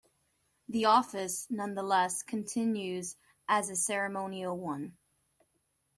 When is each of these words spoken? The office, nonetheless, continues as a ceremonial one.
The 0.67 0.85
office, 0.85 1.45
nonetheless, 1.51 2.23
continues 2.23 3.17
as 3.47 3.69
a 3.69 3.75
ceremonial 3.75 4.57
one. 4.57 4.97